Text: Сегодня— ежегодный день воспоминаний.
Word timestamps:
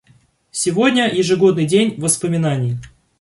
Сегодня— 0.49 1.13
ежегодный 1.15 1.65
день 1.67 1.93
воспоминаний. 2.01 2.79